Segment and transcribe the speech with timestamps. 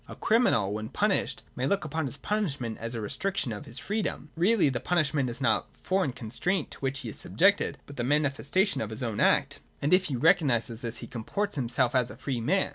[0.07, 4.31] A criminal, when punished, may look upon his punishment as a restriction of his freedom.
[4.35, 8.03] Really the punishment is not foreign constraint to which he is sub jected, but the
[8.03, 12.09] manifestation of his own act: and if he recog nises this, he comports himself as
[12.09, 12.69] a free man.